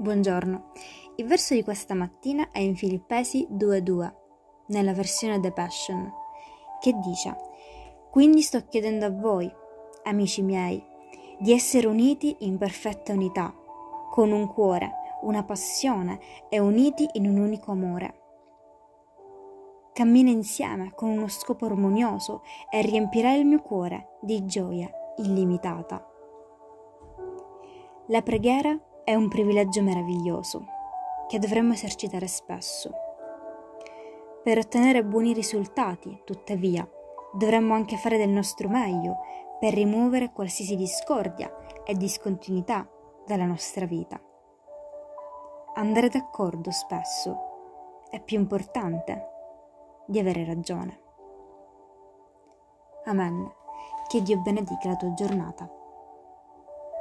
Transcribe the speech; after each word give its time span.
Buongiorno. 0.00 0.70
Il 1.16 1.26
verso 1.26 1.54
di 1.54 1.64
questa 1.64 1.92
mattina 1.92 2.52
è 2.52 2.60
in 2.60 2.76
Filippesi 2.76 3.48
2.2, 3.50 4.14
nella 4.68 4.92
versione 4.92 5.40
The 5.40 5.50
Passion, 5.50 6.08
che 6.78 6.96
dice 7.00 7.36
Quindi 8.08 8.42
sto 8.42 8.64
chiedendo 8.68 9.06
a 9.06 9.10
voi, 9.10 9.52
amici 10.04 10.42
miei, 10.42 10.80
di 11.40 11.52
essere 11.52 11.88
uniti 11.88 12.36
in 12.40 12.58
perfetta 12.58 13.12
unità, 13.12 13.52
con 14.12 14.30
un 14.30 14.46
cuore, 14.46 14.92
una 15.22 15.42
passione 15.42 16.20
e 16.48 16.60
uniti 16.60 17.04
in 17.14 17.26
un 17.26 17.38
unico 17.38 17.72
amore. 17.72 18.20
Cammina 19.94 20.30
insieme 20.30 20.92
con 20.94 21.08
uno 21.08 21.26
scopo 21.26 21.64
armonioso 21.64 22.42
e 22.70 22.82
riempirà 22.82 23.32
il 23.32 23.44
mio 23.44 23.60
cuore 23.62 24.18
di 24.20 24.46
gioia 24.46 24.88
illimitata. 25.16 26.06
La 28.06 28.22
preghiera 28.22 28.80
è 29.08 29.14
un 29.14 29.28
privilegio 29.28 29.80
meraviglioso 29.80 30.66
che 31.28 31.38
dovremmo 31.38 31.72
esercitare 31.72 32.26
spesso. 32.26 32.90
Per 34.42 34.58
ottenere 34.58 35.02
buoni 35.02 35.32
risultati, 35.32 36.20
tuttavia, 36.26 36.86
dovremmo 37.32 37.72
anche 37.72 37.96
fare 37.96 38.18
del 38.18 38.28
nostro 38.28 38.68
meglio 38.68 39.16
per 39.58 39.72
rimuovere 39.72 40.30
qualsiasi 40.30 40.76
discordia 40.76 41.50
e 41.86 41.94
discontinuità 41.94 42.86
dalla 43.24 43.46
nostra 43.46 43.86
vita. 43.86 44.20
Andare 45.76 46.10
d'accordo 46.10 46.70
spesso 46.70 48.02
è 48.10 48.20
più 48.20 48.38
importante 48.38 49.26
di 50.06 50.18
avere 50.18 50.44
ragione. 50.44 51.00
Amen. 53.06 53.50
Che 54.06 54.20
Dio 54.20 54.38
benedica 54.42 54.88
la 54.88 54.96
tua 54.96 55.14
giornata. 55.14 55.77